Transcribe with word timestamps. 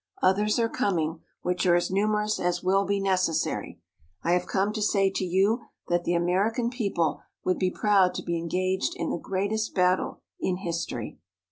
Others 0.23 0.57
are 0.57 0.67
coming, 0.67 1.19
which 1.43 1.63
are 1.67 1.75
as 1.75 1.91
numerous 1.91 2.39
as 2.39 2.63
will 2.63 2.85
be 2.85 2.99
necessary. 2.99 3.79
I 4.23 4.31
have 4.31 4.47
come 4.47 4.73
to 4.73 4.81
say 4.81 5.11
to 5.11 5.23
you 5.23 5.61
that 5.89 6.05
the 6.05 6.15
American 6.15 6.71
people 6.71 7.21
would 7.45 7.59
be 7.59 7.69
proud 7.69 8.15
to 8.15 8.23
be 8.23 8.35
engaged 8.39 8.93
in 8.95 9.11
the 9.11 9.19
greatest 9.19 9.75
battle 9.75 10.21
in 10.39 10.57
history." 10.57 11.19